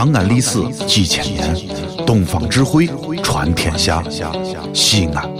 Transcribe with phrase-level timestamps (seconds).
[0.00, 1.54] 长安历史几千年，
[2.06, 2.86] 东方智慧
[3.22, 4.02] 传天下。
[4.72, 5.30] 西安，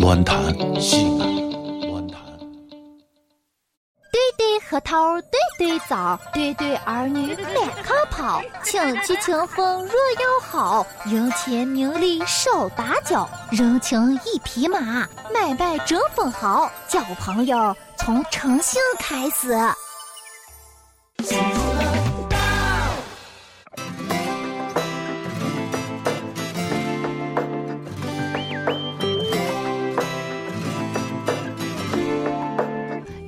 [0.00, 0.42] 乱谈
[0.80, 2.20] 西安，乱谈。
[4.10, 7.54] 对对核桃，对对枣，对对儿女满
[7.84, 19.56] 炕跑，亲戚清风若要好，赢钱名利手打脚，人情一匹马，买卖争分毫，交朋友从诚信开始。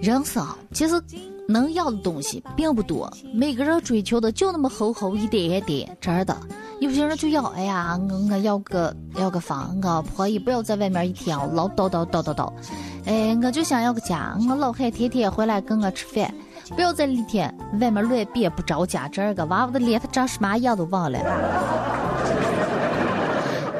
[0.00, 1.02] 人生其实
[1.46, 6.36] 能要的东西并不多，每个人追求的就那么厚厚一点点，真的。
[6.80, 12.50] 有些人就要，哎呀，我我要个要个房，我婆姨不要在外面一天唠叨叨叨叨叨。
[13.04, 16.32] 哎，我就想要个家，我老汉天天回来跟我吃饭，
[16.74, 19.06] 不要在一天外面乱变不着家。
[19.08, 21.18] 这个娃娃的脸他长什么样都忘了。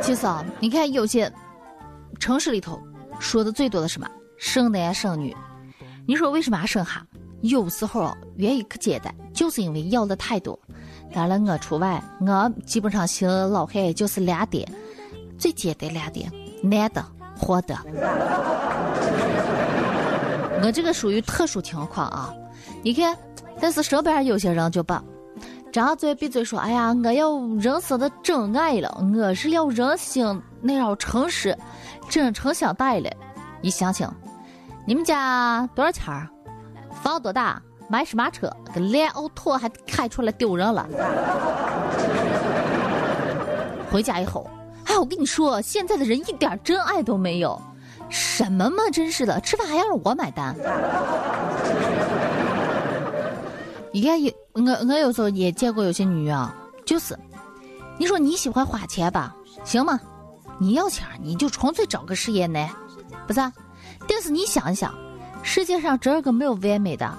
[0.03, 1.33] 其实啊，你看有些
[2.19, 2.79] 城市里头
[3.19, 4.07] 说的最多的什么
[4.37, 5.35] 生男生女。
[6.11, 7.07] 你说为什么还生哈？
[7.41, 10.59] 有时候原因可简单，就是因为要的太多。
[11.15, 14.69] 当然我除外，我基本上寻老汉就是两点，
[15.39, 16.29] 最简单两点：
[16.65, 17.07] 男的、
[17.39, 17.79] 活的。
[20.65, 22.35] 我这个属于特殊情况啊！
[22.83, 23.17] 你看，
[23.61, 25.01] 但是身边有些人就把
[25.73, 31.57] 张嘴闭嘴说：“哎呀，我要人生的真爱了，我是要人性那样诚实、
[32.09, 33.09] 真诚相待了。”
[33.63, 34.13] 你想想。
[34.87, 36.29] 你们家多少钱儿？
[37.03, 37.61] 房多大？
[37.89, 38.51] 买什么车？
[38.73, 40.89] 跟连奥拓还开出来丢人了。
[43.91, 44.49] 回家以后，
[44.85, 47.61] 哎，我跟你说，现在的人一点真爱都没有。
[48.09, 50.55] 什么嘛，真是的，吃饭还要让我买单。
[53.93, 57.19] 你看，有我我有时候也见过有些女啊，就是，
[57.99, 59.35] 你说你喜欢花钱吧，
[59.65, 59.99] 行吗？
[60.59, 62.69] 你要钱，你就纯粹找个事业男，
[63.27, 63.41] 不是？
[64.09, 64.95] 但是你想想，
[65.43, 67.13] 世界上这个没有完美的。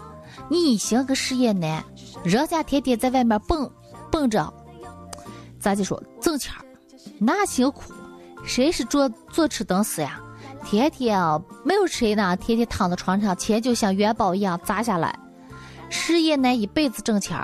[0.49, 1.83] 你行个事业男，
[2.23, 3.69] 人家天天在外面蹦
[4.09, 4.53] 蹦着，
[5.59, 6.65] 咋就说挣钱儿，
[7.19, 7.93] 那辛苦，
[8.43, 10.19] 谁是坐坐吃等死呀？
[10.63, 15.17] 天天啊，没有谁呢，天天躺在床上，钱就像元宝一样砸下来。
[15.89, 17.37] 事业男一辈子挣钱，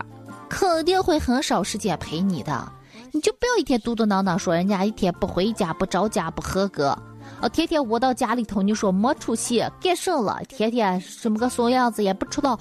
[0.50, 2.72] 肯定会很少时间陪你的。
[3.12, 6.98] 你就不要一天嘟嘟囔囔说人家一天不回家、不着家、不合格。
[7.42, 10.42] 哦，天天窝到家里头，你说没出息，干什了？
[10.50, 12.60] 天天什么个怂样子，也不出道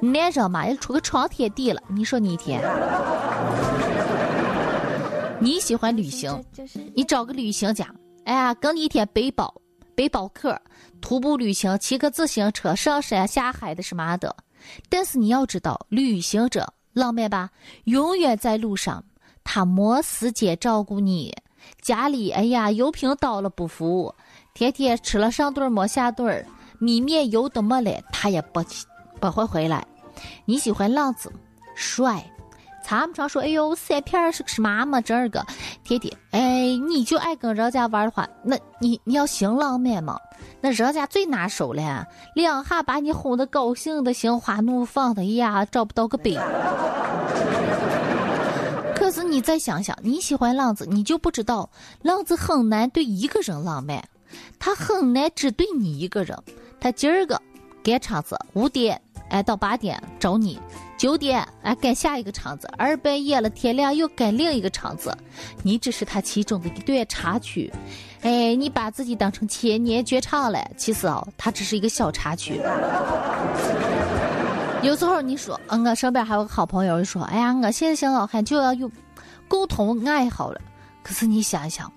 [0.00, 1.82] 男人嘛，也出个闯天地了。
[1.88, 2.62] 你说你一天，
[5.40, 6.44] 你喜欢旅行，
[6.94, 7.90] 你找个旅行家，
[8.24, 9.52] 哎呀，跟你一天背包、
[9.94, 10.60] 背包客，
[11.00, 14.36] 徒步旅行，骑个自行车上山下海的什么的。
[14.90, 17.48] 但是你要知道，旅行者浪漫吧，
[17.84, 19.02] 永远在路上，
[19.42, 21.34] 他没时间照顾你。
[21.80, 24.14] 家里哎呀，油瓶倒了不服，
[24.54, 26.44] 天天吃了上顿没下顿，
[26.78, 28.62] 米面油都没了，他也不
[29.20, 29.86] 不会回来。
[30.44, 31.32] 你喜欢浪子，
[31.74, 32.24] 帅，
[32.84, 35.00] 他们常说，哎呦，三片是个什么嘛？
[35.00, 35.44] 这个
[35.84, 40.18] 天天哎，你就爱跟人家玩的话，那你你要行浪漫嘛？
[40.60, 46.36] 那人家最拿手了，两下把你哄得高兴的心花怒放的，哎呀，找不到个北。
[49.08, 51.70] 可是你再想想，你喜欢浪子，你就不知道
[52.02, 54.04] 浪子很难对一个人浪漫，
[54.58, 56.36] 他很难只对你一个人。
[56.78, 57.40] 他今儿个
[57.82, 60.60] 赶场子，五点哎到八点找你，
[60.98, 65.16] 九点哎赶下一个场子，二半夜了天亮又赶另一个场子，
[65.62, 67.72] 你只是他其中的一段插曲。
[68.20, 72.60] 哎，你把自己当成千年绝唱了，其实哦，他只是一个小插曲。
[74.80, 78.90] 有时候你说，嗯，我身边还有个好朋友说，哎呀，我现在想老汉就要有
[79.48, 80.60] 共同爱好了。
[81.02, 81.92] 可是你想想，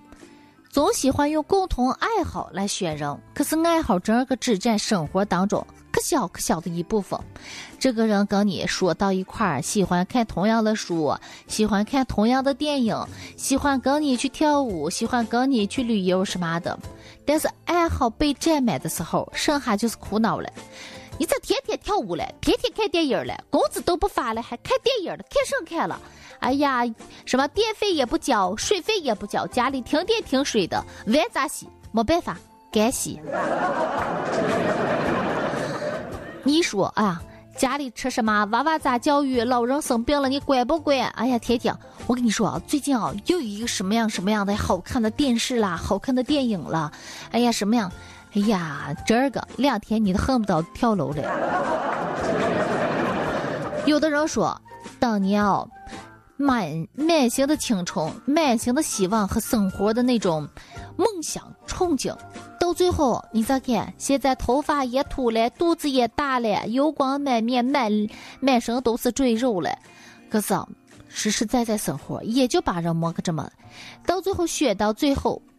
[0.68, 7.18] 总喜欢用共同爱好来选人，可是爱好这个只占生活当中可小可小的一部分。
[7.78, 11.16] 这个人跟你说到一块儿，喜欢看同样的书，
[11.46, 12.96] 喜欢看同样的电影，
[13.36, 16.76] 喜欢跟你去跳舞，喜欢跟你去旅游什么的。
[17.24, 20.50] 但是爱好被占满的时候，剩下就是苦恼了。
[21.18, 25.18] 你这天天跳舞了，天天看电影了，工资都不发了，还看电影了？
[25.30, 26.00] 看什么看了？
[26.40, 26.82] 哎呀，
[27.24, 31.68] 什么电费也不交，水费也不交，家里停电停水的，碗咋洗？
[31.92, 32.36] 没办法，
[32.72, 33.20] 干洗。
[36.42, 37.22] 你说啊，
[37.56, 38.44] 家里吃什么？
[38.46, 39.44] 娃娃咋教育？
[39.44, 41.08] 老人生病了，你管不管？
[41.10, 41.72] 哎呀，天天，
[42.08, 46.90] 我跟你说啊，最近啊，又有一个什么样什么样的好看的电视啦，好看的电影了，
[47.30, 47.92] 哎呀，什么样？
[48.34, 51.22] 哎呀，这个两天你都恨不得跳楼了。
[53.84, 54.58] 有的人说，
[54.98, 55.68] 当年哦，
[56.36, 60.48] 满满心的青春、满心的希望和生活的那种
[60.96, 62.16] 梦想憧憬，
[62.58, 67.90] 到最后你再看，现在头发也秃了，肚子也大了，油光满面，满
[68.40, 69.76] 满身都是赘肉了。
[70.30, 70.54] 可是，
[71.08, 73.50] 实实在在生活也就把人磨个这么，
[74.06, 75.42] 到最后选到最后，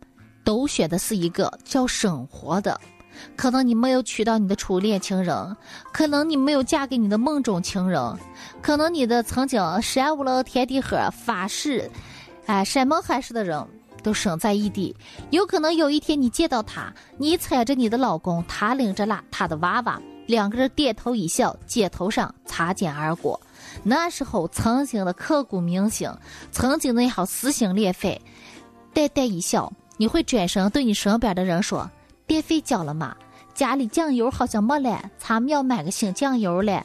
[0.44, 2.80] 都选的是一个叫生活的。
[3.36, 5.56] 可能你没有娶到你的初恋情人，
[5.92, 8.18] 可能你没有嫁给你的梦中情人，
[8.62, 11.90] 可能你的曾经山无棱天地合发誓，
[12.48, 13.66] 哎山盟海誓的人
[14.02, 14.96] 都生在异地。
[15.30, 23.40] 有可能有一天你见到他，你搀着你的老公，他领着啦他的娃娃，两个人点头一笑，街头上擦肩而过。
[23.84, 26.10] 那时候曾经的刻骨铭心，
[26.52, 28.20] 曾经那好撕心裂肺，
[28.92, 31.90] 淡淡一笑，你会转身对你身边的人说。
[32.26, 33.14] 电费交了吗？
[33.54, 36.84] 家里酱油好像没了，咱们要买个新酱油了。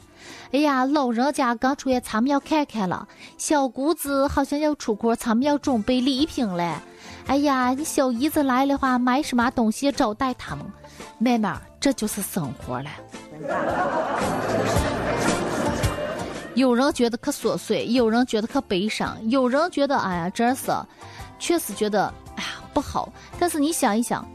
[0.51, 3.07] 哎呀，老人家刚出院，咱们要看看了。
[3.39, 6.83] 小姑子好像要出国，咱们要准备礼品了。
[7.25, 10.63] 哎呀，你小姨子来的话，买什么东西招待他们？
[11.17, 12.89] 妹妹，这就是生活了。
[16.53, 20.71] 有人觉得可琐碎，有人觉得可悲伤，有人觉得哎呀，真是，
[21.39, 23.11] 确实觉得哎呀不好。
[23.39, 24.27] 但是你想一想。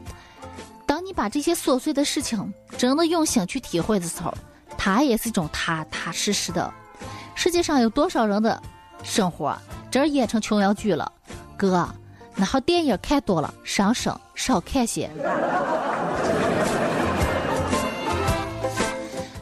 [0.87, 4.31] 当你把这些琐碎的事情真的用心去体会的时候，
[4.77, 6.71] 它也是一种踏踏实实的。
[7.33, 8.61] 世界上有多少人的
[9.01, 9.57] 生活
[9.89, 11.11] 真演成琼瑶剧了？
[11.57, 11.89] 哥，
[12.35, 15.09] 那好电影看多了，伤身少看些。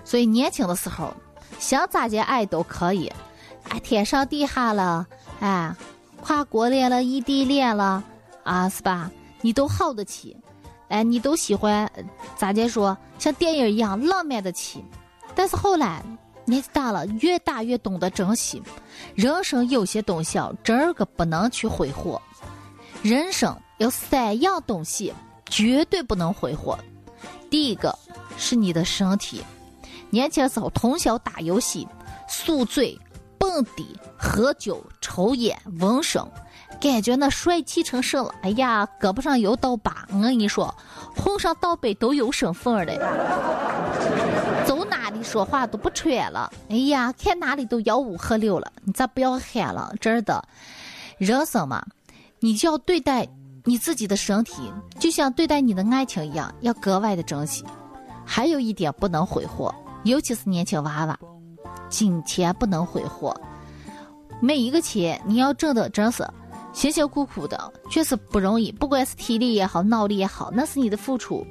[0.06, 1.14] 所以年轻的时候，
[1.60, 3.12] 想咋接爱都可以，
[3.68, 5.06] 哎，天上地下了，
[5.42, 5.76] 哎，
[6.22, 8.02] 跨国恋了，异地恋了，
[8.44, 9.10] 啊，是吧？
[9.42, 10.36] 你都耗得起。
[10.90, 11.90] 哎，你都喜欢
[12.38, 12.96] 咋的说？
[13.18, 14.84] 像电影一样浪漫的起，
[15.34, 16.04] 但是后来
[16.46, 18.62] 年纪大了，越大越懂得珍惜。
[19.16, 22.22] 人生有些东西啊，真儿个不能去挥霍。
[23.02, 25.14] 人生有三样东西
[25.46, 26.78] 绝对不能挥霍。
[27.50, 27.98] 第一个
[28.38, 29.44] 是你的身体。
[30.10, 31.88] 年轻时候通宵打游戏、
[32.28, 32.98] 宿醉、
[33.40, 36.22] 蹦迪、喝酒、抽烟、纹身。
[36.84, 40.76] 感觉那帅气成神了，哎呀，胳膊上有刀疤，我跟你说，
[41.16, 42.94] 混上倒杯都有身份的，
[44.68, 49.94] 走哪里说话都不喘了，哎呀，看哪里都吆五喝六了，你咋不要喊了？
[50.02, 50.44] 真的，
[51.18, 51.82] 人生嘛，
[52.42, 53.26] 你就要对待
[53.64, 54.70] 你自己的身体，
[55.00, 57.64] 就像对待你的爱情一样，要格外的珍惜。
[58.26, 61.18] 还有一点不能挥霍，尤其是年轻娃娃，
[61.88, 63.34] 金钱不能挥霍，
[64.42, 66.28] 每一个钱你要挣的真是。
[66.74, 71.46] 辛辛苦苦的确实不容易，不管是体力也好，脑力也好，那是你的付出。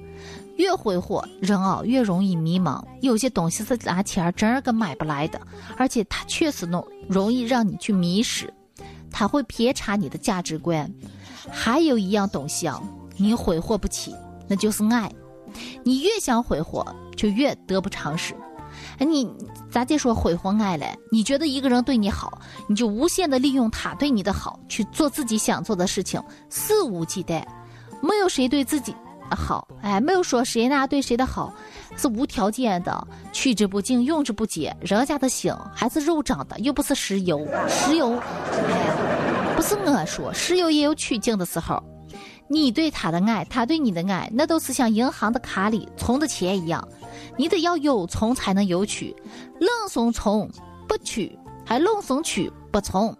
[0.56, 2.84] 越挥霍，人啊越容易迷茫。
[3.00, 5.40] 有些东西是拿钱真儿个买不来的，
[5.78, 8.52] 而且它确实能容易让你去迷失，
[9.10, 10.92] 它会偏差你的价值观。
[11.48, 12.82] 还有一样东西啊，
[13.16, 14.14] 你挥霍不起，
[14.46, 15.10] 那就是爱。
[15.84, 16.84] 你越想挥霍，
[17.16, 18.34] 就越得不偿失。
[19.04, 19.30] 你
[19.70, 20.96] 咋地说悔婚爱嘞？
[21.10, 22.38] 你觉得一个人对你好，
[22.68, 27.42] 你就无限的利用他对你的好去做自己想做的事情，肆无忌惮。
[28.00, 28.94] 没有谁对自己
[29.30, 31.54] 好，哎，没有说谁哪对谁的好
[31.96, 34.76] 是无条件的，取之不尽，用之不竭。
[34.80, 37.46] 人家的心还是肉长的，又不是石油。
[37.68, 38.12] 石油，
[38.52, 41.82] 哎，不是我说，石油也有取尽的时候。
[42.48, 46.86] 你对他的爱，他对你的爱，那都是像银行的卡里存的钱一样。
[47.36, 49.16] 你得要有存才能有取，
[49.58, 50.50] 愣怂存
[50.86, 53.16] 不取，还愣怂取不存，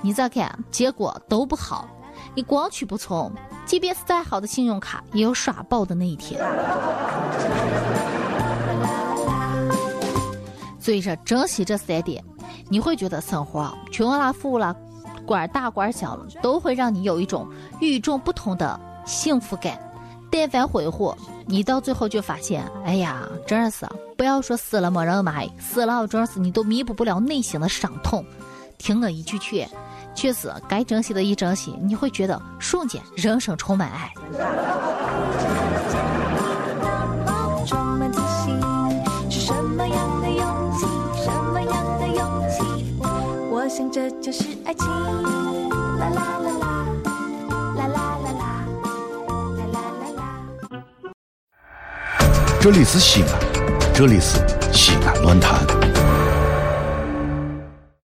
[0.00, 1.88] 你再看结果都不好。
[2.34, 3.32] 你光取不存，
[3.66, 6.40] 即便是再好的信用卡，也有刷爆的那一天。
[10.78, 12.24] 所以说，珍惜这三点，
[12.68, 14.76] 你会觉得生活穷了富了，
[15.28, 17.46] 官大官小，都会让你有一种
[17.80, 19.78] 与众不同的幸福感。
[20.30, 21.16] 但凡挥霍，
[21.46, 28.24] 你到最后就发现，哎呀，真是不要说死了没人埋，死了真是你都弥补不了内心的伤痛。
[28.78, 29.68] 听我一句劝，
[30.14, 34.12] 确实该珍惜的一珍惜，你会觉得瞬间人生充满爱。
[43.78, 46.66] 想这就是爱情，啦啦啦啦。
[52.60, 53.38] 这里是西安，
[53.94, 54.40] 这里是
[54.72, 55.64] 西安论坛。